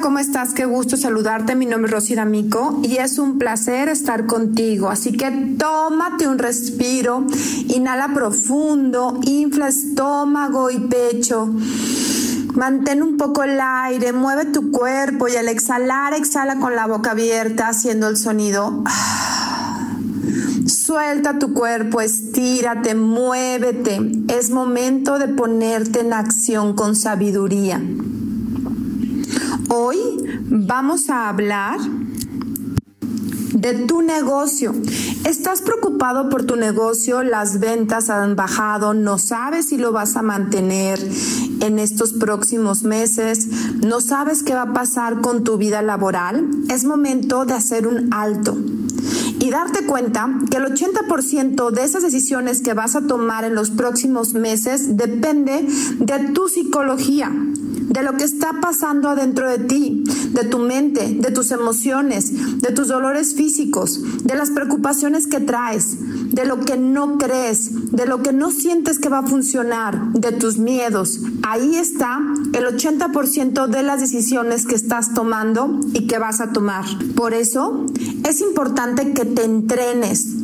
[0.00, 0.52] ¿cómo estás?
[0.52, 1.54] Qué gusto saludarte.
[1.54, 4.90] Mi nombre es Rosy D'Amico y es un placer estar contigo.
[4.90, 7.24] Así que tómate un respiro,
[7.68, 11.48] inhala profundo, infla estómago y pecho.
[12.54, 17.12] Mantén un poco el aire, mueve tu cuerpo y al exhalar, exhala con la boca
[17.12, 18.84] abierta haciendo el sonido.
[20.66, 24.00] Suelta tu cuerpo, estírate, muévete.
[24.28, 27.80] Es momento de ponerte en acción con sabiduría.
[29.68, 29.98] Hoy
[30.48, 31.80] vamos a hablar
[33.52, 34.72] de tu negocio.
[35.24, 37.24] ¿Estás preocupado por tu negocio?
[37.24, 41.00] Las ventas han bajado, no sabes si lo vas a mantener
[41.60, 43.48] en estos próximos meses,
[43.84, 46.48] no sabes qué va a pasar con tu vida laboral.
[46.68, 48.56] Es momento de hacer un alto
[49.40, 53.70] y darte cuenta que el 80% de esas decisiones que vas a tomar en los
[53.70, 55.66] próximos meses depende
[55.98, 57.32] de tu psicología
[57.88, 62.72] de lo que está pasando adentro de ti, de tu mente, de tus emociones, de
[62.72, 65.96] tus dolores físicos, de las preocupaciones que traes,
[66.34, 70.32] de lo que no crees, de lo que no sientes que va a funcionar, de
[70.32, 71.20] tus miedos.
[71.42, 72.20] Ahí está
[72.52, 76.84] el 80% de las decisiones que estás tomando y que vas a tomar.
[77.14, 77.86] Por eso
[78.28, 80.35] es importante que te entrenes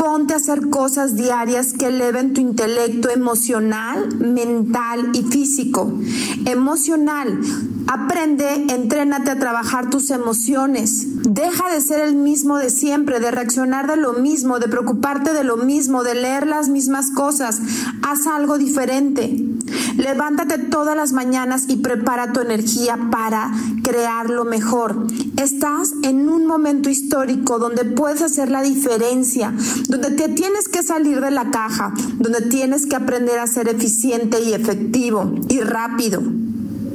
[0.00, 5.92] Ponte a hacer cosas diarias que eleven tu intelecto emocional, mental y físico.
[6.46, 7.38] Emocional.
[7.86, 11.22] Aprende, entrénate a trabajar tus emociones.
[11.22, 15.44] Deja de ser el mismo de siempre, de reaccionar de lo mismo, de preocuparte de
[15.44, 17.60] lo mismo, de leer las mismas cosas.
[18.00, 19.44] Haz algo diferente.
[20.00, 23.52] Levántate todas las mañanas y prepara tu energía para
[23.84, 25.06] crear lo mejor.
[25.36, 29.52] Estás en un momento histórico donde puedes hacer la diferencia,
[29.88, 34.40] donde te tienes que salir de la caja, donde tienes que aprender a ser eficiente
[34.40, 36.22] y efectivo y rápido.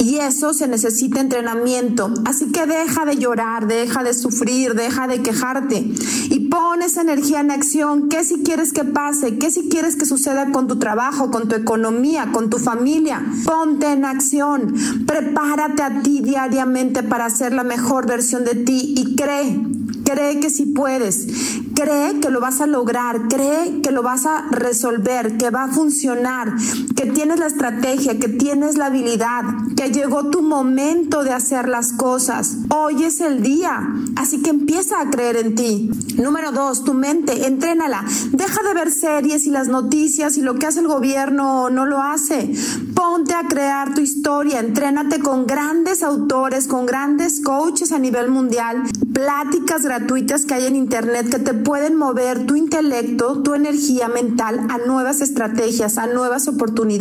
[0.05, 2.13] Y eso se necesita entrenamiento.
[2.25, 5.83] Así que deja de llorar, deja de sufrir, deja de quejarte
[6.29, 8.07] y pon esa energía en acción.
[8.07, 9.39] ¿Qué si quieres que pase?
[9.39, 13.25] ¿Qué si quieres que suceda con tu trabajo, con tu economía, con tu familia?
[13.45, 14.75] Ponte en acción.
[15.07, 19.59] Prepárate a ti diariamente para ser la mejor versión de ti y cree
[20.05, 21.27] Cree que si puedes,
[21.73, 25.67] cree que lo vas a lograr, cree que lo vas a resolver, que va a
[25.67, 26.53] funcionar,
[27.05, 29.43] que tienes la estrategia, que tienes la habilidad,
[29.75, 32.57] que llegó tu momento de hacer las cosas.
[32.69, 35.91] Hoy es el día, así que empieza a creer en ti.
[36.15, 38.03] Número dos, tu mente, entrénala.
[38.31, 42.01] Deja de ver series y las noticias y lo que hace el gobierno no lo
[42.01, 42.51] hace.
[42.95, 48.81] Ponte a crear tu historia, entrénate con grandes autores, con grandes coaches a nivel mundial,
[49.13, 54.65] pláticas gratuitas que hay en Internet que te pueden mover tu intelecto, tu energía mental
[54.69, 56.94] a nuevas estrategias, a nuevas oportunidades.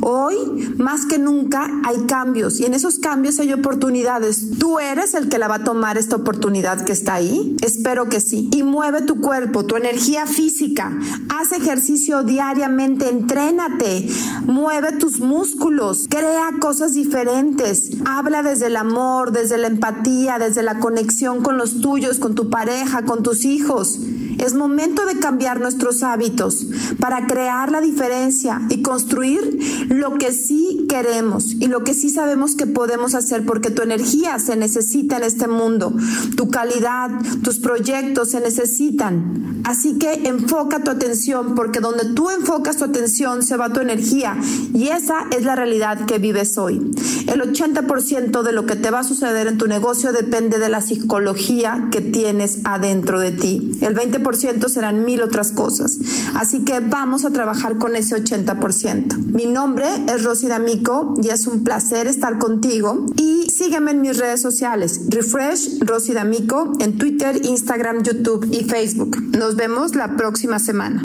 [0.00, 4.58] Hoy, más que nunca, hay cambios y en esos cambios hay oportunidades.
[4.58, 7.56] ¿Tú eres el que la va a tomar esta oportunidad que está ahí?
[7.60, 8.48] Espero que sí.
[8.52, 10.98] Y mueve tu cuerpo, tu energía física.
[11.28, 14.08] Haz ejercicio diariamente, entrénate,
[14.46, 17.90] mueve tus músculos, crea cosas diferentes.
[18.06, 22.48] Habla desde el amor, desde la empatía, desde la conexión con los tuyos, con tu
[22.48, 23.98] pareja, con tus hijos.
[24.38, 26.66] Es momento de cambiar nuestros hábitos
[26.98, 29.58] para crear la diferencia y construir
[29.88, 34.38] lo que sí queremos y lo que sí sabemos que podemos hacer porque tu energía
[34.38, 35.92] se necesita en este mundo,
[36.36, 37.10] tu calidad,
[37.42, 39.62] tus proyectos se necesitan.
[39.64, 44.36] Así que enfoca tu atención porque donde tú enfocas tu atención se va tu energía
[44.74, 46.92] y esa es la realidad que vives hoy.
[47.32, 50.80] El 80% de lo que te va a suceder en tu negocio depende de la
[50.80, 53.72] psicología que tienes adentro de ti.
[53.80, 53.94] El
[54.24, 55.98] 20% serán mil otras cosas.
[56.34, 59.16] Así que vamos a trabajar con ese 80%.
[59.32, 63.06] Mi nombre es Rosy D'Amico y es un placer estar contigo.
[63.16, 65.02] Y sígueme en mis redes sociales.
[65.08, 69.22] Refresh Rosy D'Amico en Twitter, Instagram, YouTube y Facebook.
[69.36, 71.02] Nos vemos la próxima semana.